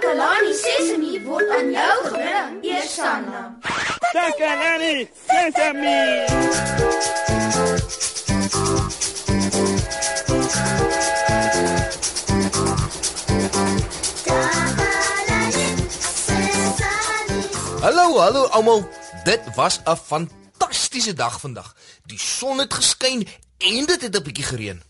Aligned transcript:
Takalani 0.00 0.54
Sesemi 0.54 1.20
word 1.28 1.50
aan 1.52 1.66
jou 1.76 1.96
gebring, 2.08 2.64
Eersanna. 2.64 3.40
Takalani 4.14 5.04
Sesemi. 5.28 6.24
Hallo, 17.84 18.18
hallo 18.24 18.48
almal. 18.56 18.88
Dit 19.24 19.40
was 19.54 19.80
'n 19.84 19.96
fantastiese 19.96 21.12
dag 21.12 21.40
vandag. 21.40 21.76
Die 22.04 22.18
son 22.18 22.58
het 22.58 22.74
geskyn 22.74 23.28
en 23.58 23.84
dit 23.86 24.00
het 24.00 24.16
'n 24.16 24.22
bietjie 24.22 24.44
gereën. 24.44 24.89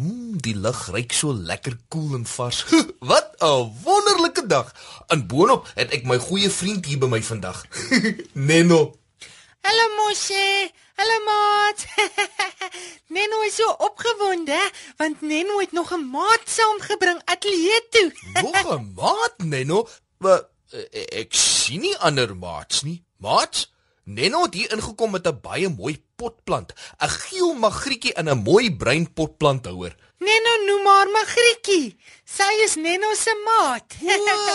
Mmm, 0.00 0.38
die 0.40 0.56
lug 0.56 0.86
ruik 0.88 1.12
so 1.12 1.32
lekker 1.34 1.74
koel 1.92 2.14
en 2.14 2.26
vars. 2.26 2.64
Wat 3.10 3.34
'n 3.38 3.72
wonderlike 3.84 4.46
dag. 4.46 4.72
En 5.12 5.26
boonop 5.26 5.68
het 5.74 5.92
ek 5.92 6.06
my 6.08 6.16
goeie 6.18 6.50
vriend 6.50 6.86
hier 6.86 6.98
by 6.98 7.06
my 7.06 7.22
vandag. 7.22 7.58
Neno. 8.48 8.80
Hallo 9.60 9.86
Moshe. 9.98 10.70
Hallo 10.96 11.18
maat. 11.24 11.84
Neno 13.14 13.42
is 13.48 13.54
so 13.60 13.68
opgewonde 13.88 14.60
want 14.96 15.20
Neno 15.20 15.58
het 15.60 15.72
nog 15.72 15.92
'n 15.92 16.08
maat 16.16 16.44
saamgebring 16.44 17.20
ateljee 17.24 17.82
toe. 17.90 18.08
Nog 18.42 18.72
'n 18.78 18.92
maat, 18.96 19.36
Neno. 19.36 19.88
Wat 20.16 20.48
ek 21.20 21.34
sien 21.34 21.80
nie 21.80 21.96
ander 21.98 22.36
maats 22.36 22.82
nie. 22.82 23.04
Maats? 23.16 23.68
Neno 24.10 24.42
het 24.42 24.54
hier 24.58 24.72
ingekom 24.74 25.10
met 25.14 25.26
'n 25.26 25.40
baie 25.42 25.68
mooi 25.68 25.94
potplant, 26.18 26.72
'n 26.98 27.08
geel 27.08 27.54
magrietjie 27.54 28.12
in 28.20 28.28
'n 28.28 28.42
mooi 28.42 28.76
bruin 28.76 29.12
potplanthouer. 29.12 29.94
Neno 30.18 30.52
noem 30.66 30.86
haar 30.86 31.08
Magrietjie. 31.08 31.96
Sy 32.24 32.52
is 32.64 32.74
Neno 32.74 33.14
se 33.14 33.32
maat. 33.44 33.94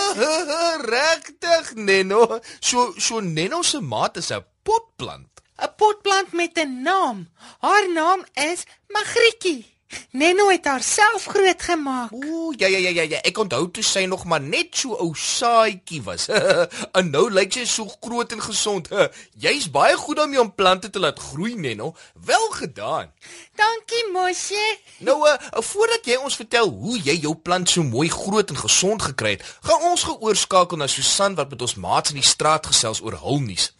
Regtig, 0.96 1.74
Neno. 1.76 2.40
So 2.60 2.94
so 2.98 3.20
Neno 3.20 3.62
se 3.62 3.80
maat 3.82 4.18
is 4.18 4.32
'n 4.32 4.46
potplant. 4.64 5.32
'n 5.58 5.74
Potplant 5.78 6.34
met 6.34 6.58
'n 6.58 6.82
naam. 6.82 7.30
Haar 7.60 7.90
naam 7.94 8.26
is 8.34 8.64
Magrietjie. 8.88 9.75
Neno 10.12 10.50
het 10.50 10.66
haarself 10.66 11.26
grootgemaak. 11.26 12.12
Ooh, 12.14 12.54
ja 12.58 12.68
ja 12.68 12.78
ja 12.78 12.90
ja 12.90 13.02
ja, 13.02 13.20
ek 13.28 13.38
onthou 13.38 13.68
toe 13.72 13.84
sy 13.84 14.06
nog 14.10 14.24
maar 14.26 14.42
net 14.42 14.78
so 14.80 14.96
ou 14.96 15.12
saaitjie 15.16 16.02
was. 16.06 16.28
en 16.98 17.10
nou 17.12 17.26
lyk 17.32 17.54
sy 17.54 17.66
so 17.70 17.92
groot 18.00 18.32
en 18.32 18.42
gesond. 18.42 18.90
Jy's 19.44 19.68
baie 19.72 19.98
goed 20.00 20.22
daarmee 20.22 20.42
om 20.42 20.54
plante 20.56 20.90
te 20.90 21.04
laat 21.04 21.20
groei, 21.20 21.56
Neno. 21.56 21.94
Wel 22.26 22.48
gedaan. 22.56 23.12
Dankie 23.60 24.06
Moshe. 24.14 24.66
Nou, 25.06 25.20
uh, 25.28 25.36
voordat 25.60 26.08
jy 26.08 26.18
ons 26.24 26.40
vertel 26.40 26.72
hoe 26.72 26.98
jy 27.00 27.20
jou 27.28 27.36
plant 27.36 27.70
so 27.70 27.84
mooi 27.84 28.08
groot 28.10 28.56
en 28.56 28.64
gesond 28.66 29.04
gekry 29.12 29.36
het, 29.36 29.44
gaan 29.68 29.90
ons 29.92 30.08
geoorskakel 30.08 30.80
na 30.80 30.88
Susan 30.92 31.36
wat 31.36 31.52
met 31.52 31.62
ons 31.68 31.76
maats 31.76 32.16
in 32.16 32.22
die 32.24 32.30
straat 32.30 32.72
gesels 32.72 33.04
oor 33.04 33.20
hul 33.22 33.44
nuus. 33.44 33.74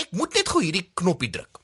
Ek 0.00 0.14
moet 0.14 0.38
net 0.38 0.50
gou 0.50 0.62
hierdie 0.62 0.88
knoppie 0.94 1.30
druk. 1.34 1.60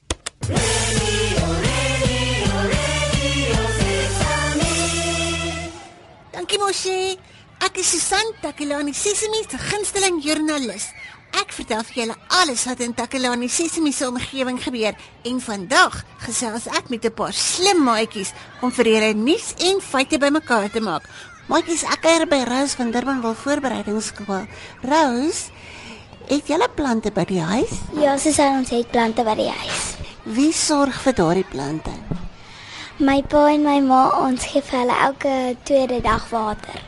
Moshe. 6.76 7.16
Ek 7.64 7.78
is 7.80 7.88
Susan 7.88 8.34
Takelani 8.42 8.92
Sesimi 8.92 9.40
se 9.48 9.56
gunsteling 9.56 10.18
joernalis. 10.20 10.90
Ek 11.32 11.54
vertel 11.56 11.84
vir 11.88 11.96
julle 12.02 12.16
alles 12.36 12.64
wat 12.68 12.82
in 12.84 12.92
Takelani 12.92 13.48
Sesimi 13.48 13.92
se 13.96 14.04
omgewing 14.04 14.58
gebeur 14.60 14.92
en 15.24 15.40
vandag 15.40 15.96
gesels 16.26 16.66
ek 16.68 16.90
met 16.92 17.06
'n 17.06 17.14
paar 17.16 17.32
slim 17.32 17.80
maatjies 17.84 18.34
om 18.60 18.70
vir 18.70 18.86
julle 18.92 19.14
nuus 19.14 19.54
en 19.58 19.80
feite 19.80 20.18
bymekaar 20.18 20.68
te 20.70 20.80
maak. 20.80 21.08
Maatjies, 21.48 21.84
ek 21.84 22.02
kuier 22.02 22.26
by 22.28 22.44
Rose 22.44 22.76
van 22.76 22.90
Durbanville 22.90 23.34
Voorbereidingsskool. 23.34 24.46
Rose, 24.82 25.48
het 26.28 26.46
julle 26.46 26.68
plante 26.74 27.10
by 27.10 27.24
die 27.24 27.40
huis? 27.40 27.72
Ja, 27.94 28.18
Susan, 28.18 28.58
ons 28.58 28.70
het 28.70 28.90
plante 28.90 29.24
by 29.24 29.34
die 29.34 29.50
huis. 29.50 29.96
Wie 30.24 30.52
sorg 30.52 31.00
vir 31.00 31.14
daardie 31.14 31.48
plante? 31.48 32.25
My 32.96 33.20
pa 33.28 33.42
en 33.52 33.60
my 33.60 33.76
ma, 33.84 33.98
ons 34.24 34.40
gee 34.48 34.62
vir 34.64 34.78
hulle 34.80 34.94
elke 35.04 35.32
tweede 35.68 35.98
dag 36.00 36.22
water. 36.30 36.78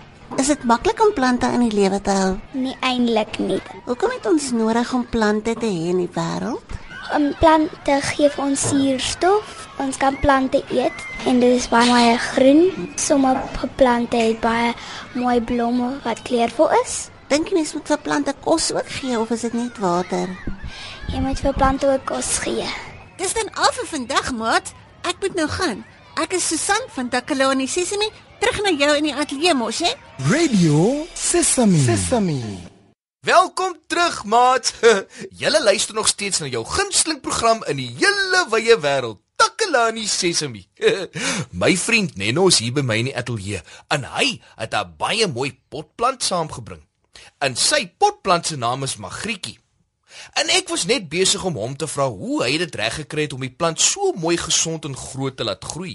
Is 0.40 0.48
dit 0.48 0.62
maklik 0.64 1.02
om 1.04 1.10
plante 1.12 1.50
in 1.52 1.66
die 1.66 1.74
lewe 1.76 1.98
te 2.00 2.14
hou? 2.16 2.30
Nie 2.56 2.72
eintlik 2.80 3.36
nie. 3.36 3.58
Hoekom 3.84 4.14
het 4.14 4.24
ons 4.30 4.46
nodig 4.56 4.88
om 4.96 5.04
plante 5.04 5.52
te 5.52 5.68
hê 5.68 5.90
in 5.90 6.00
die 6.00 6.08
wêreld? 6.14 6.72
Um, 7.12 7.26
plante 7.42 7.98
gee 8.08 8.30
vir 8.32 8.44
ons 8.44 8.64
suurstof. 8.70 9.66
Ons 9.84 10.00
kan 10.00 10.16
plante 10.22 10.62
eet 10.72 11.04
en 11.28 11.42
dit 11.44 11.58
is 11.58 11.68
baie 11.68 12.16
groen. 12.30 12.88
Sommige 12.96 13.68
plante 13.76 14.16
het 14.16 14.40
baie 14.40 14.72
mooi 15.12 15.36
blomme 15.44 15.90
wat 16.08 16.24
kleurvol 16.24 16.72
is. 16.80 16.96
Dink 17.28 17.52
jy 17.52 17.60
mens 17.60 17.74
moet 17.76 17.92
vir 17.92 18.02
plante 18.08 18.36
kos 18.48 18.70
ook 18.72 18.88
gee 18.96 19.20
of 19.20 19.36
is 19.36 19.44
dit 19.44 19.60
net 19.60 19.76
water? 19.84 20.32
Jy 21.12 21.20
moet 21.20 21.44
vir 21.44 21.60
plante 21.60 21.92
ook 21.92 22.08
kos 22.14 22.38
gee. 22.48 22.64
Dis 23.20 23.36
dan 23.36 23.52
al 23.60 23.76
vir 23.76 23.92
vandag, 23.92 24.32
maat. 24.40 24.74
Ek 25.04 25.20
moet 25.20 25.36
nou 25.36 25.48
gaan. 25.52 25.84
Ek 26.18 26.32
is 26.34 26.48
Susan 26.50 26.82
van 26.90 27.06
Takalani 27.06 27.68
Sesimi. 27.70 28.08
Terug 28.42 28.56
na 28.64 28.72
jou 28.74 28.90
in 28.98 29.04
die 29.06 29.12
ateljee 29.14 29.52
mos, 29.54 29.78
hè? 29.86 29.92
Radio 30.26 31.04
Sesame. 31.14 31.78
Sesame. 31.78 32.40
Welkom 33.22 33.76
terug, 33.86 34.24
maat. 34.26 34.72
Julle 35.40 35.60
luister 35.62 35.94
nog 35.94 36.08
steeds 36.10 36.42
na 36.42 36.48
jou 36.50 36.64
gunsteling 36.66 37.20
program 37.22 37.62
in 37.70 37.78
die 37.78 37.92
hele 38.00 38.40
wye 38.50 38.74
wêreld. 38.82 39.20
Takalani 39.38 40.08
Sesemi. 40.10 40.64
my 41.62 41.76
vriend 41.78 42.18
Neno 42.18 42.48
is 42.50 42.58
hier 42.58 42.74
by 42.74 42.82
my 42.82 42.98
in 42.98 43.12
die 43.12 43.14
ateljee 43.14 43.62
en 43.94 44.08
hy 44.16 44.40
het 44.58 44.74
'n 44.74 44.98
baie 44.98 45.30
mooi 45.30 45.54
potplant 45.70 46.26
saamgebring. 46.26 46.82
En 47.38 47.54
sy 47.54 47.86
potplant 47.94 48.46
se 48.46 48.58
naam 48.58 48.82
is 48.82 48.98
Magrietjie. 48.98 49.60
En 50.34 50.50
ek 50.50 50.66
was 50.74 50.82
net 50.90 51.06
besig 51.06 51.44
om 51.46 51.54
hom 51.54 51.78
te 51.78 51.86
vra 51.86 52.10
hoe 52.10 52.42
hy 52.42 52.58
dit 52.58 52.74
reg 52.74 53.04
gekry 53.04 53.30
het 53.30 53.38
om 53.38 53.46
die 53.46 53.54
plant 53.54 53.78
so 53.78 54.10
mooi 54.18 54.34
gesond 54.34 54.84
en 54.84 54.98
groot 54.98 55.36
te 55.38 55.46
laat 55.46 55.62
groei. 55.62 55.94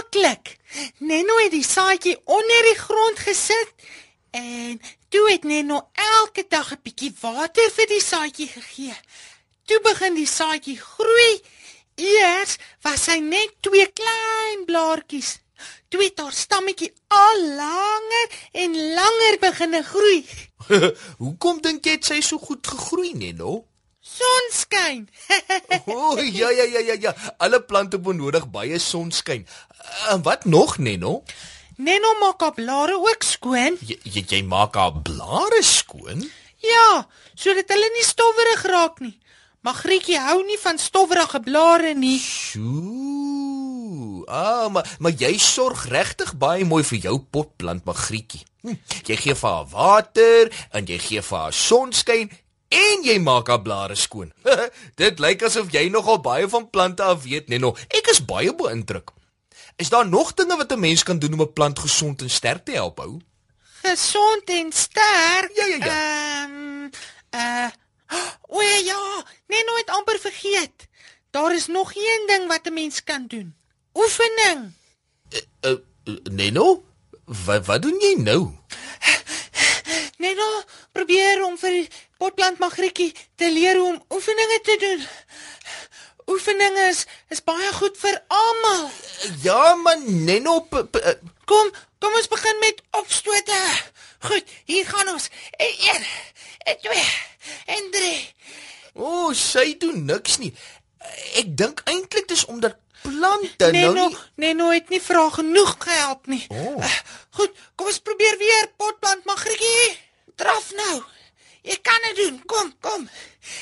Maklik. 0.00 0.56
Neno 0.98 1.36
het 1.42 1.50
die 1.52 1.64
saadjie 1.64 2.16
onder 2.24 2.62
die 2.68 2.78
grond 2.78 3.18
gesit 3.18 3.72
en 4.30 4.80
toe 5.08 5.24
het 5.30 5.44
Neno 5.44 5.80
elke 5.92 6.44
dag 6.48 6.72
'n 6.72 6.80
bietjie 6.82 7.12
water 7.20 7.70
vir 7.76 7.86
die 7.86 8.00
saadjie 8.00 8.48
gegee. 8.48 8.96
Toe 9.64 9.80
begin 9.82 10.14
die 10.14 10.26
saadjie 10.26 10.78
groei. 10.80 11.42
Eers 11.94 12.56
was 12.82 13.06
hy 13.06 13.18
net 13.18 13.52
twee 13.60 13.86
klein 13.92 14.64
blaartjies. 14.64 15.38
Toe 15.88 16.02
het 16.02 16.18
haar 16.18 16.32
stammetjie 16.32 16.92
al 17.08 17.40
langer 17.60 18.26
en 18.52 18.94
langer 18.94 19.38
begine 19.40 19.82
groei. 19.82 20.24
Hoekom 21.22 21.60
dink 21.60 21.84
jy 21.84 21.92
het 21.92 22.04
sy 22.04 22.20
so 22.20 22.38
goed 22.38 22.66
gegroei, 22.66 23.12
Neno? 23.12 23.69
Sonskyn. 24.20 25.08
O, 25.86 26.12
oh, 26.12 26.20
ja 26.20 26.50
ja 26.50 26.64
ja 26.64 26.80
ja 26.80 26.96
ja. 27.00 27.14
Alle 27.38 27.60
plante 27.62 27.98
benodig 27.98 28.46
baie 28.50 28.78
sonskyn. 28.78 29.46
En 30.10 30.22
wat 30.22 30.44
nog, 30.44 30.78
Neno? 30.78 31.22
Neno 31.80 32.12
maak 32.20 32.42
haar 32.44 32.54
blare 32.54 32.98
ook 33.00 33.24
skoon. 33.24 33.78
Jy, 33.80 34.24
jy 34.28 34.42
maak 34.44 34.76
haar 34.76 35.00
blare 35.02 35.62
skoon? 35.64 36.26
Ja, 36.60 37.06
sodat 37.34 37.72
hulle 37.72 37.88
nie 37.96 38.04
stowwerig 38.04 38.64
raak 38.68 39.00
nie. 39.00 39.16
Magrietjie 39.64 40.20
hou 40.20 40.40
nie 40.48 40.58
van 40.60 40.78
stowwerige 40.80 41.40
blare 41.44 41.94
nie. 41.96 42.18
Sjoe. 42.20 44.24
Ah, 44.28 44.68
maar 44.72 44.88
maar 44.98 45.16
jy 45.16 45.34
sorg 45.42 45.86
regtig 45.92 46.34
baie 46.40 46.64
mooi 46.64 46.84
vir 46.84 47.00
jou 47.08 47.16
potplant, 47.32 47.84
Magrietjie. 47.88 48.44
Hm, 48.60 48.76
jy 49.08 49.16
gee 49.16 49.34
vir 49.40 49.48
haar 49.50 49.68
water 49.72 50.50
en 50.76 50.88
jy 50.88 50.98
gee 51.00 51.22
vir 51.24 51.38
haar 51.38 51.54
sonskyn 51.56 52.28
en 52.70 53.02
jy 53.04 53.18
maak 53.18 53.48
haar 53.50 53.62
blare 53.62 53.96
skoon. 53.98 54.32
Dit 55.00 55.18
lyk 55.18 55.42
asof 55.42 55.72
jy 55.74 55.88
nogal 55.90 56.20
baie 56.24 56.48
van 56.48 56.70
plante 56.70 57.02
af 57.02 57.24
weet, 57.26 57.48
Neno. 57.48 57.74
Ek 57.88 58.10
is 58.12 58.22
baie 58.24 58.54
beïndruk. 58.54 59.10
Is 59.80 59.90
daar 59.90 60.08
nog 60.08 60.34
dinge 60.34 60.56
wat 60.56 60.72
'n 60.72 60.80
mens 60.80 61.02
kan 61.02 61.18
doen 61.18 61.32
om 61.32 61.42
'n 61.42 61.52
plant 61.52 61.78
gesond 61.78 62.22
en 62.22 62.30
sterk 62.30 62.64
te 62.64 62.72
help 62.72 62.98
hou? 62.98 63.20
Gesond 63.82 64.44
en 64.44 64.72
sterk. 64.72 65.50
Ja, 65.54 65.66
ja, 65.66 65.76
ja. 65.76 65.86
Ehm 65.86 66.52
um, 66.52 66.90
uh 67.34 67.70
O 68.54 68.60
ja, 68.60 69.24
nee, 69.46 69.64
nooit 69.64 69.90
amper 69.90 70.18
vergeet. 70.18 70.88
Daar 71.30 71.54
is 71.54 71.66
nog 71.66 71.94
een 71.94 72.24
ding 72.26 72.46
wat 72.46 72.66
'n 72.66 72.72
mens 72.72 73.04
kan 73.04 73.26
doen. 73.26 73.54
Oefening. 73.94 74.72
Uh, 75.30 75.70
uh, 75.70 76.16
Neno, 76.22 76.84
wat 77.24 77.66
wat 77.66 77.82
doen 77.82 77.98
jy 77.98 78.14
nou? 78.22 78.50
Net 80.20 80.36
nou 80.36 80.48
probeer 80.92 81.40
om 81.46 81.56
vir 81.60 81.86
potplant 82.20 82.58
Magrietjie 82.60 83.12
te 83.40 83.48
leer 83.48 83.78
hoe 83.80 83.94
om 83.94 84.02
oefeninge 84.16 84.58
te 84.66 84.76
doen. 84.82 85.06
Oefeninge 86.30 86.82
is, 86.90 87.06
is 87.32 87.40
baie 87.42 87.70
goed 87.72 87.96
vir 87.98 88.18
almal. 88.28 88.90
Ja, 89.42 89.74
man, 89.80 90.04
Neno, 90.26 90.58
uh, 90.70 91.14
Kom, 91.48 91.70
kom 91.98 92.18
ons 92.20 92.28
begin 92.30 92.60
met 92.60 92.82
opstote. 93.00 93.60
Goed, 94.28 94.52
hier 94.68 94.86
gaan 94.86 95.08
ons. 95.08 95.30
En 95.56 95.72
een, 95.86 96.04
en 96.58 96.76
twee, 96.84 97.06
en 97.66 97.88
drie. 97.90 98.20
o, 98.92 99.08
oh, 99.08 99.32
sy 99.34 99.72
doen 99.80 100.04
niks 100.04 100.36
nie. 100.42 100.52
Ek 101.40 101.48
dink 101.56 101.80
eintlik 101.88 102.28
dis 102.28 102.44
omdat 102.44 102.76
plante 103.00 103.70
Nee, 103.72 103.88
nou 103.88 104.10
nie 104.10 104.20
nee, 104.44 104.54
nooit 104.54 104.92
nie 104.92 105.00
vra 105.00 105.24
genoeg 105.32 105.74
gehelp 105.80 106.28
nie. 106.28 106.44
Oh. 106.52 106.76
Uh, 106.76 106.92
goed, 107.40 107.56
kom 107.74 107.88
ons 107.88 108.04
probeer 108.04 108.36
weer 108.44 108.68
potplant 108.76 109.24
Magrietjie. 109.24 110.09
Traf 110.40 110.70
nou. 110.76 110.96
Jy 111.68 111.76
kan 111.84 112.06
dit 112.08 112.16
doen. 112.24 112.40
Kom, 112.48 112.72
kom. 112.80 113.08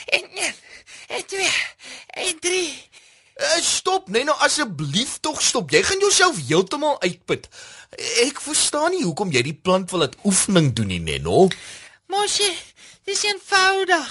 En 0.07 0.31
1 0.31 0.55
en 1.09 1.27
2 1.27 1.51
en 2.09 2.39
3. 2.41 2.61
Uh, 3.39 3.57
eh, 3.57 3.63
stop, 3.63 4.09
nee 4.09 4.25
nou 4.27 4.37
asseblief 4.43 5.19
tog 5.23 5.43
stop. 5.43 5.71
Jy 5.71 5.83
gaan 5.83 6.03
jouself 6.03 6.39
heeltemal 6.47 7.01
uitput. 7.03 7.49
Ek 8.27 8.41
verstaan 8.43 8.91
nie 8.95 9.05
hoekom 9.07 9.31
jy 9.35 9.43
die 9.47 9.55
plant 9.55 9.91
wil 9.91 10.03
laat 10.03 10.17
oefening 10.27 10.73
doen 10.77 10.91
nie, 10.91 11.01
Neno. 11.03 11.47
Moshi, 12.11 12.51
dis 13.07 13.23
eenvoudig. 13.27 14.11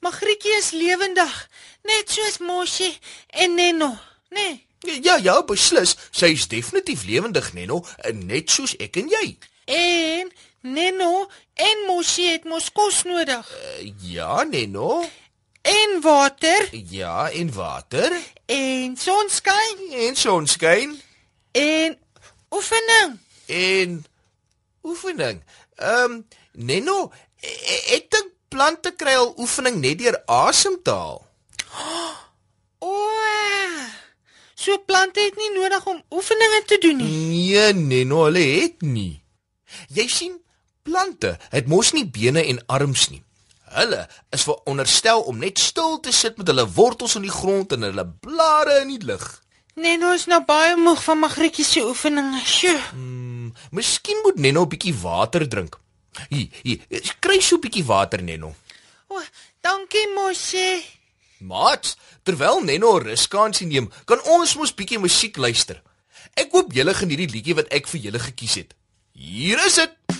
Magrietjie 0.00 0.54
is 0.56 0.70
lewendig, 0.72 1.34
net 1.84 2.14
soos 2.14 2.38
Moshi 2.40 2.88
en 3.42 3.58
Neno, 3.58 3.90
né? 4.30 4.48
Nee. 4.80 5.00
Ja, 5.04 5.18
ja, 5.20 5.34
beslis. 5.44 5.92
Sy 6.10 6.30
is 6.32 6.46
definitief 6.48 7.02
lewendig, 7.04 7.50
Neno, 7.52 7.82
net 8.22 8.54
soos 8.54 8.72
ek 8.80 8.96
en 9.02 9.10
jy. 9.12 9.26
En 9.68 10.30
Neno 10.60 11.30
en 11.54 11.86
Moshi 11.86 12.26
het 12.30 12.44
mos 12.44 12.68
kos 12.72 13.02
nodig. 13.08 13.48
Uh, 13.48 13.92
ja, 14.12 14.42
Nenno. 14.42 15.08
En 15.62 16.00
water. 16.00 16.68
Ja, 16.72 17.30
en 17.30 17.52
water. 17.52 18.12
En 18.46 18.96
sonskyn. 18.96 19.90
En 19.90 20.16
sonskyn. 20.16 21.00
En 21.52 21.98
oefening. 22.50 23.18
En 23.46 24.04
oefening. 24.82 25.42
Ehm 25.76 26.12
um, 26.12 26.26
Nenno, 26.52 27.12
e-, 27.40 27.96
ek 27.96 28.10
dink 28.10 28.32
plante 28.48 28.92
kry 28.98 29.14
al 29.16 29.32
oefening 29.38 29.78
net 29.80 30.00
deur 30.02 30.18
asem 30.26 30.76
te 30.82 30.90
haal. 30.90 31.22
O. 32.80 32.96
So 34.54 34.76
plante 34.84 35.20
het 35.20 35.36
nie 35.36 35.50
nodig 35.52 35.86
om 35.86 36.02
oefeninge 36.10 36.62
te 36.66 36.78
doen 36.80 36.96
nie. 36.96 37.08
Nee, 37.08 37.72
Nenno, 37.72 38.24
hulle 38.26 38.44
het 38.44 38.82
nie. 38.84 39.22
Jy 39.94 40.06
sien, 40.08 40.36
plante 40.90 41.36
het 41.50 41.68
mos 41.70 41.92
nie 41.94 42.06
bene 42.06 42.42
en 42.50 42.58
arms 42.66 43.08
nie. 43.12 43.22
Hulle 43.70 44.00
is 44.34 44.46
veronderstel 44.48 45.22
om 45.30 45.38
net 45.38 45.60
stil 45.62 46.00
te 46.02 46.12
sit 46.12 46.38
met 46.40 46.48
hulle 46.50 46.66
wortels 46.74 47.14
in 47.18 47.26
die 47.26 47.34
grond 47.34 47.70
en 47.76 47.86
hulle 47.86 48.06
blare 48.24 48.80
in 48.82 48.90
die 48.96 49.04
lug. 49.06 49.26
Nenno 49.78 50.10
is 50.16 50.26
nou 50.26 50.40
baie 50.44 50.74
moeg 50.76 51.02
van 51.04 51.20
Magrietjie 51.22 51.64
se 51.64 51.84
oefeninge. 51.86 52.40
Sjoe. 52.44 52.78
Hmm, 52.90 53.52
miskien 53.70 54.18
moet 54.24 54.42
Nenno 54.42 54.64
'n 54.66 54.72
bietjie 54.72 54.94
water 55.02 55.46
drink. 55.48 55.78
Hier, 56.28 56.48
hier, 56.62 56.80
kry 57.20 57.38
so 57.40 57.56
'n 57.56 57.60
bietjie 57.60 57.86
water, 57.86 58.22
Nenno. 58.22 58.54
O, 59.08 59.22
dankie, 59.60 60.08
Mosie. 60.14 60.84
Mat, 61.38 61.96
terwyl 62.22 62.60
Nenno 62.64 62.98
ruskansie 62.98 63.66
neem, 63.66 63.90
kan 64.04 64.20
ons 64.24 64.56
mos 64.56 64.74
bietjie 64.74 64.98
musiek 64.98 65.36
luister. 65.36 65.82
Ek 66.34 66.50
hoop 66.52 66.72
julle 66.72 66.94
geniet 66.94 67.18
die 67.18 67.32
liedjie 67.34 67.54
wat 67.54 67.70
ek 67.70 67.86
vir 67.86 68.00
julle 68.00 68.18
gekies 68.18 68.54
het. 68.54 68.74
Hier 69.12 69.66
is 69.66 69.74
dit. 69.74 70.19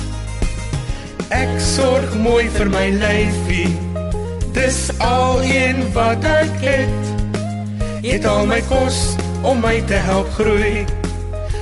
Ek 1.31 1.51
sorg 1.63 2.11
mooi 2.19 2.49
vir 2.51 2.67
my 2.67 2.89
lyfie. 2.99 3.69
Dis 4.51 4.89
al 4.99 5.39
een 5.47 5.77
wat 5.95 6.25
ek 6.27 6.57
het. 6.59 7.11
Eet 8.03 8.25
al 8.27 8.43
my 8.49 8.59
kos 8.67 8.97
om 9.47 9.61
my 9.63 9.77
te 9.87 9.99
help 10.09 10.27
groei 10.35 10.83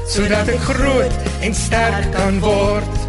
sodat 0.10 0.50
ek 0.50 0.64
groot 0.72 1.28
en 1.46 1.54
sterk 1.54 2.08
kan 2.16 2.40
word. 2.42 3.04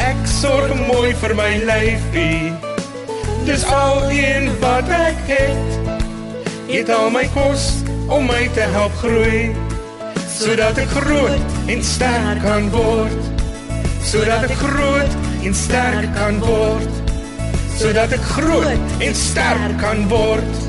Ek 0.00 0.22
sorg 0.24 0.72
mooi 0.88 1.12
vir 1.20 1.34
my 1.36 1.50
lyfie. 1.68 2.54
Dis 3.44 3.66
al 3.68 4.06
een 4.08 4.48
wat 4.64 4.88
ek 4.88 5.20
het. 5.28 5.92
Eet 6.72 6.88
al 6.96 7.12
my 7.12 7.26
kos 7.36 7.82
om 8.08 8.24
my 8.30 8.46
te 8.56 8.64
help 8.72 8.96
groei 9.02 9.50
sodat 10.40 10.80
ek 10.80 10.88
groot 10.96 11.60
en 11.68 11.84
sterk 11.84 12.40
kan 12.46 12.72
word 12.72 13.39
sodat 14.08 14.46
ek 14.48 14.56
groot 14.56 15.16
en 15.44 15.54
sterk 15.54 16.12
kan 16.16 16.38
word 16.42 17.10
sodat 17.80 18.12
ek 18.16 18.22
groot 18.34 18.94
en 19.04 19.16
sterk 19.16 19.74
kan 19.80 20.06
word 20.12 20.68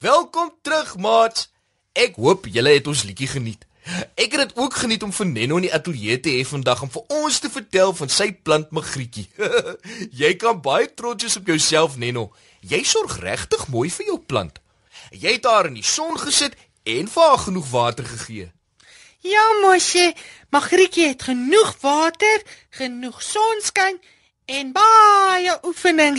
Welkom 0.00 0.54
terug 0.64 0.94
maat 0.96 1.50
Ek 1.92 2.14
hoop 2.16 2.46
julle 2.48 2.72
het 2.72 2.86
ons 2.88 3.02
liedjie 3.04 3.28
geniet 3.28 3.66
Ek 4.14 4.30
het 4.32 4.38
dit 4.44 4.54
ook 4.56 4.76
geniet 4.80 5.02
om 5.02 5.12
vir 5.12 5.28
Nenno 5.28 5.58
in 5.60 5.66
die 5.66 5.74
ateljee 5.74 6.20
te 6.22 6.32
hê 6.36 6.44
vandag 6.46 6.84
om 6.86 6.92
vir 6.94 7.18
ons 7.18 7.40
te 7.42 7.50
vertel 7.50 7.92
van 7.96 8.12
sy 8.12 8.28
plant 8.46 8.70
Magrietjie. 8.76 9.26
jy 10.22 10.30
kan 10.38 10.60
baie 10.62 10.86
trots 10.94 11.26
wees 11.26 11.38
op 11.40 11.48
jouself 11.50 11.96
Nenno. 11.98 12.28
Jy 12.60 12.82
sorg 12.86 13.18
regtig 13.24 13.66
mooi 13.72 13.88
vir 13.90 14.12
jou 14.12 14.18
plant. 14.20 14.60
Jy 15.10 15.36
het 15.38 15.48
haar 15.48 15.70
in 15.72 15.80
die 15.80 15.86
son 15.86 16.20
gesit 16.20 16.54
en 16.86 17.10
vir 17.10 17.28
haar 17.32 17.42
genoeg 17.48 17.70
water 17.72 18.06
gegee. 18.06 18.50
Ja, 19.20 19.42
mosie, 19.60 20.14
Magrietjie 20.50 21.06
het 21.06 21.22
genoeg 21.22 21.74
water, 21.80 22.42
genoeg 22.70 23.22
sonskyn 23.22 24.00
en 24.44 24.72
baie 24.72 25.58
oefening. 25.62 26.16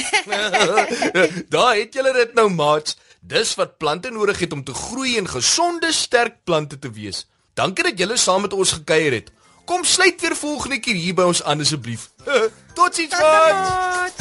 Daar 1.53 1.75
het 1.75 1.93
julle 1.93 2.13
dit 2.13 2.33
nou, 2.37 2.47
maats. 2.49 2.97
Dis 3.19 3.55
wat 3.57 3.77
plante 3.77 4.09
nodig 4.09 4.39
het 4.39 4.53
om 4.53 4.63
te 4.63 4.73
groei 4.73 5.17
en 5.17 5.27
gesonde, 5.27 5.91
sterk 5.91 6.43
plante 6.43 6.79
te 6.79 6.91
wees. 6.91 7.25
Dankie 7.53 7.83
dat 7.83 7.97
julle 7.97 8.17
saam 8.17 8.41
met 8.41 8.53
ons 8.53 8.71
gekuier 8.71 9.17
het. 9.17 9.31
Kom 9.65 9.83
sluit 9.83 10.21
weer 10.21 10.35
volgende 10.35 10.79
keer 10.79 10.95
hier 10.95 11.17
by 11.17 11.29
ons 11.33 11.43
aan 11.43 11.61
asseblief. 11.61 12.09
Totsiens, 12.77 13.17
maats. 13.19 14.20